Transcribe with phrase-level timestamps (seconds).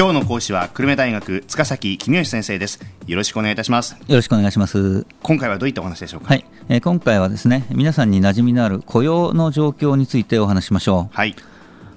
[0.00, 2.80] 今日の講師は久留米大学塚崎公義先生です。
[3.06, 3.98] よろしくお願いいたします。
[4.08, 5.04] よろしくお願いします。
[5.22, 6.28] 今回はどういったお話でしょうか？
[6.28, 11.14] はい、えー、今回はですね皆さんに馴染みのある雇用の状況についてお話しましょう。
[11.14, 11.36] はい。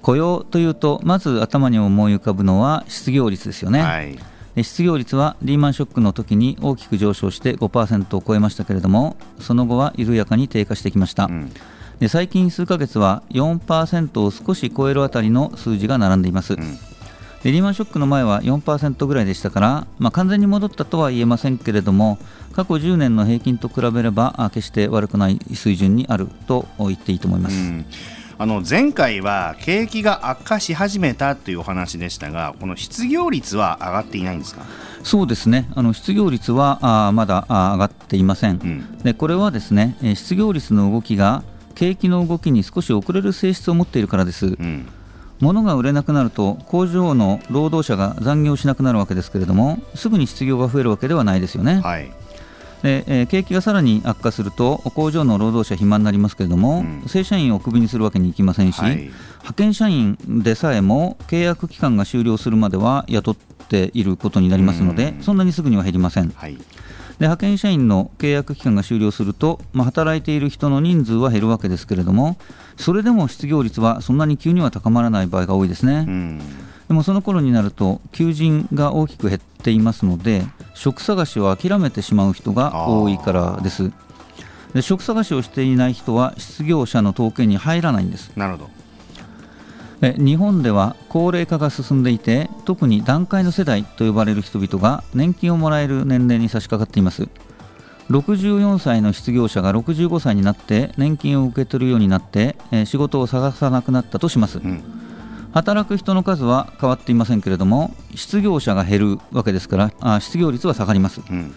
[0.00, 4.18] 雇用というとまず頭に思い浮かぶのは失業率ですよね、はい。
[4.64, 11.52] 失業率はリーマンショックの時に大きく上昇して5%を超えましたけれどもその後は緩やかに低下してきました、うん、
[11.98, 16.78] で最近数ヶ月は4%を少し超えるあたりの数字が並んでいます、うん
[17.42, 22.18] でリーマンショックの前は4%ぐらいでしたから、まあ、完全に戻ったとは言えませんけれども
[22.52, 27.56] 過去10年の平均と比べれば決して悪くない水準にあると言っていいと思います。
[28.38, 34.62] あの前回は景気が悪化し始めたというお話でしたが、この失業率は上がっていないんですか？
[35.02, 36.78] そうですね、あの失業率は
[37.08, 41.42] あまだあ上がっていません、うん、で、これはですね失業率の動きが
[41.74, 44.46] 景気の動きに少し遅れる性質を持っているからです。
[44.46, 44.88] うん
[45.40, 51.80] 物が売れなくなると工場の労働者が残業しなくなるわけですけれどもすぐに失業が増えるわけではないですよね。
[51.80, 52.10] はい。
[52.82, 63.36] でえー、景気がさらに悪化すると工場の労働者暇になりますけれども、うん、正社員をクビにするわけにいきませんし、はい、派遣社員でさえも契約期間が終了するまでは雇っ
[63.68, 66.30] ていることになりますので、そんなにすぐには減りません。
[66.30, 66.56] はい
[67.20, 72.38] で派遣社員の契約期間が終了すると、まあ、働いている人の人数は減るわけですけれども、
[72.78, 76.40] それでも失業率はそんなに急には高まらない場合が多いですね。
[76.88, 83.92] でもその頃になると、求人が大きく減っていますので、職探しを諦めてしまう人が多いからです。
[84.72, 88.32] で職探しをしていない人は失業者の統計に入らないんです。
[88.34, 88.70] なるほど
[90.00, 97.28] 日本では高齢化が進んでいて特に団塊の世代と呼ばれる人々が年金をもらえる年齢に差し掛かっています。
[98.10, 104.82] 64歳の失業者が65歳になって年金を受け取るようになって仕事を探さなくなったとします、うん、
[105.52, 111.54] 働く人の数は変わっていませんけれども失業者が減るわけですからあ失業率は下がります、うん、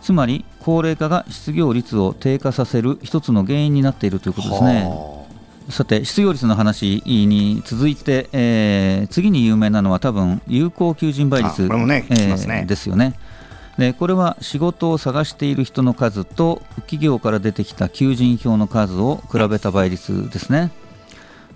[0.00, 4.88] つまり高齢化が失業率を低下させる一つの原因になっているということですね
[5.68, 13.14] さて失業率の話に続いて、えー、次に有名なのは多分有効求人倍率、ねえー、ですよね。
[13.78, 20.70] でこれは仕事を探している人の数と企業から出てきた求人票の数を比べた倍率ですね。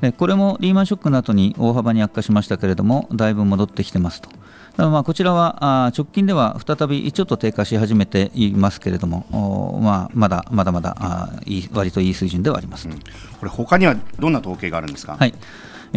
[0.01, 4.31] でこれもリーマンショックの後に大幅に悪化しましたけれどもだいぶ戻ってきてますと。
[4.77, 13.05] まあこちらは直近では再びちょっと低下し始めていますけれども、まあ、まだまだまだあいい割といい水準ではあります、うん、こ
[13.43, 15.17] れ、他にはどんな統計があるんですか？
[15.19, 15.35] はい。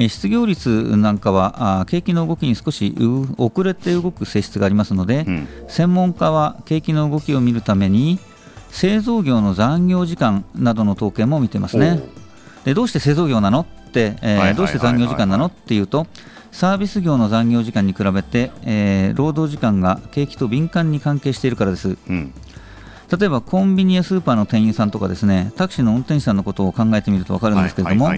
[0.07, 2.95] 失業率なんかは景気の動きに少し
[3.37, 8.19] 遅れて動く性質がありますので、うん、専門家は景気の動きを見るために
[8.69, 11.99] 製造業の残業時間などの統計も見てますね。
[12.63, 16.07] でどうして製造業なのって、えー、どうして残業時間なのっていうと
[16.51, 22.33] サービス業の残業時間に比べて、えー、労働時間が景気と敏感に関係しているからです、うん、
[23.17, 28.11] 例えばコンビニやスーパーの店員さんとかですねタクシーの運転手さんのことを考えてみると分かるんですけれども、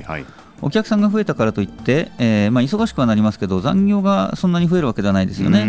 [0.62, 5.66] お客さんが増えたからといって、えーまあ、忙しくはなりますけど残業がそんなに増えるわけではないですよね。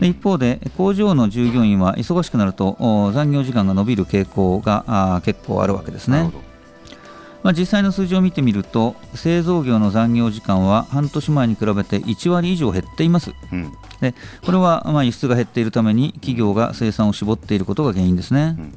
[0.00, 2.76] で一方で工場の従業員は忙しくなると
[3.12, 6.30] 残業時間が伸びる傾向があ結構あるわけですね。
[7.46, 18.74] まあ、実際の数字を見てみると製造業の残業時間は半年前に比べて1割以上減っています、うん、でこれはまあ輸出が減っているために企業が生産を絞っていることが原因ですね、うん、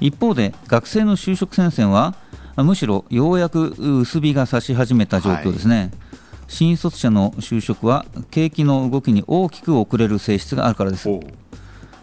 [0.00, 2.14] 一方で学生の就職戦線は
[2.56, 5.90] むしろようやく薄日が差し始めた状況ですね、はい、
[6.48, 11.10] 新卒者の就職は景気の動きに大きく遅れる性質があるからです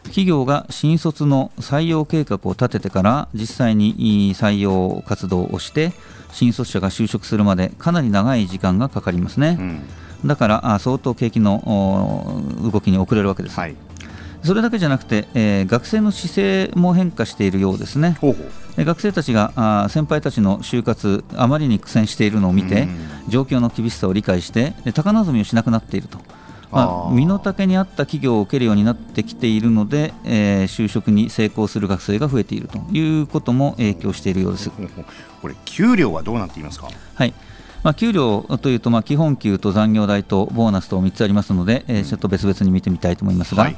[0.03, 5.93] 企業が新卒の採用計画を立ててから実際に採用活動をして
[6.31, 13.75] 新卒者が就職するまでかなり長い時間がかかりますね、うん、だから相当景気の動きに遅れるわけです、はい、
[14.43, 18.17] それだけじゃなくて、えー、学生の姿勢も変化しているようですね。
[18.19, 18.35] ほ
[18.75, 22.87] 学生たちがあ先輩たちの就活あまりに苦戦しているのを見て、
[23.29, 26.17] 状況の厳しさを理解して高望みをしなくなっていると
[26.73, 34.71] まあ、身の丈に合った企業を受けるようになってきているので、えー、就職に成功する学生が増えているということも影響しているようです。
[35.41, 36.89] これ、給料はどうなっていますか？
[37.15, 37.33] はい。
[37.83, 43.77] まあ、給料というと、まあ、基本給と残業代とボーナスと3つありますので、えー、ちょっと別々に見てみたいと思いますが、はい、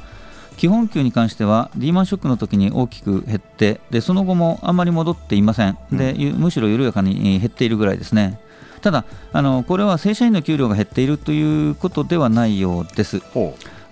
[0.56, 5.76] 基本給に関してはリーマンショックの時に大きく減ってでその後もあまり戻っていません。
[5.90, 8.38] で、うん、むしろ緩やかに減っているぐらいですね。
[8.86, 13.20] ただあの、これは正社員の給料が減っているということではないようです。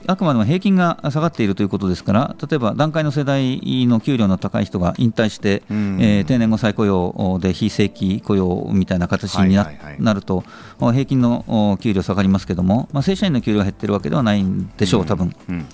[0.06, 9.54] あくまでも平均が下がっているということですから例えば段階の世代の給料の高い人が引退して、うん、えー、定年後再雇用で非正規雇用みたいな形に
[9.98, 10.44] な,、ると
[10.78, 15.66] 平均の給料下がりますけども、まあ、正社員の給料が減ってるわけではないんでしょう、多分、うん。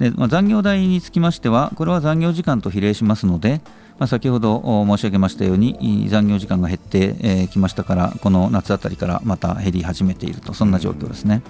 [0.00, 3.60] でまあ、残業代につきましてはこれは残業時間と比例しますので、
[4.00, 11.42] まあ、先ほど申し上げましたように残業時間が減ってき、えー、ましたからこの夏あたりからまた減り始めているとそんな状況ですね。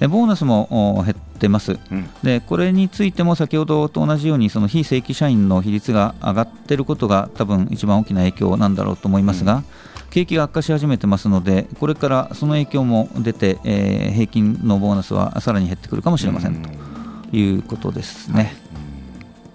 [0.00, 9.64] でボーナスも減ってます、うん、でこれについても先ほどと同じようにその非正規社員の比率が上がっていることが多分一番大きな影響なんだろうと思いますが、うん、
[10.10, 18.56] 景気が悪化し始めてますのでこれからその影響も出て、えー、平均のボーナスはさらに減ってくるかもしれませんということですね。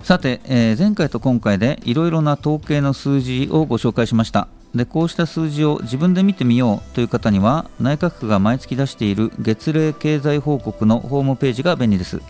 [0.06, 4.48] さて、えー、前回と今回でいろいろな統計の数字をご紹介しました。
[4.76, 12.22] でこうした数字を自分で見てみようという方には内閣府が毎月出している月例経済報告のホームページが便利です。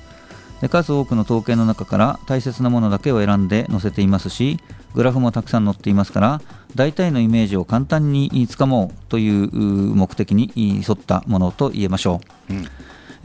[0.62, 4.58] で数多くの統計の中から大切なものだけを選んで載せていますし
[4.94, 6.42] グラフもたくさん載っていますから
[6.76, 12.68] 大体のイメージを簡単につかもうという目的に沿ったものと言えましょう、うん。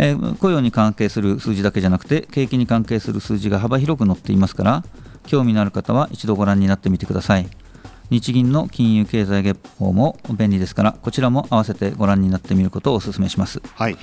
[0.02, 4.84] えー、雇用に関係する数字だけじゃなくて景気に関係する数字が幅広く載っていますから
[5.26, 7.46] 興味のある方は一度ご覧になってみてください
[8.08, 13.62] 日銀の金融経済月報も便利ですからこちらも合わせてご覧になってみることをお勧めします。
[13.74, 13.96] はい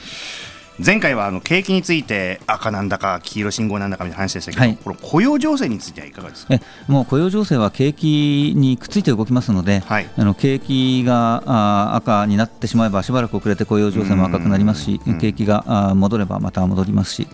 [0.83, 6.53] 前回はあの景気について赤なんだか黄色信号なんだかみたいな話でしたけど、はい、この雇用情勢についてはいかがですか？
[6.53, 17.27] えもう雇用情勢は景気にくっついて動きますので、はい、あの景気があ赤になってしまえばしばらく遅れて雇用情勢も赤くなりますし景気があ戻ればまた戻りますし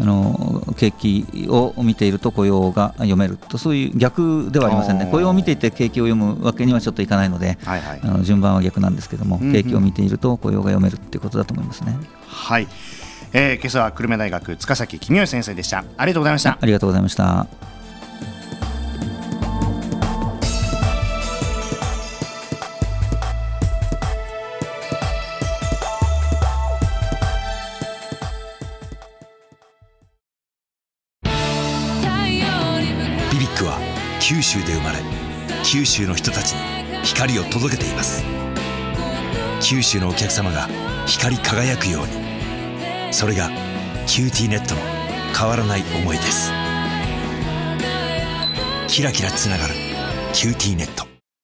[0.00, 5.08] あの景気を見ていると雇用が読めるとそういう逆ではありませんね。
[5.10, 11.96] 雇用を見ていて景気を読むわけにはちょっといかないので、はいはい、あの順番は逆なんですけども、景気を見ていると雇用が読めるということだと思いますね。
[12.26, 12.68] はい、
[13.32, 15.84] えー、今朝は久留米大学塚崎公義先生でした。
[15.96, 16.58] ありがとうございました。
[16.60, 17.46] ありがとうございました。
[33.30, 33.78] BBIQ は
[34.20, 34.98] 九州で生まれ
[35.64, 36.58] 九州の人たちに
[37.04, 38.24] 光を届けています。
[39.60, 40.66] 九州のお客様が
[41.06, 42.27] 光り輝くように
[43.10, 43.50] それが
[44.06, 44.80] QTnet の
[45.38, 46.50] 変わらない思いです。
[48.88, 49.74] キラキラつながる
[50.04, 51.07] 「QTnet」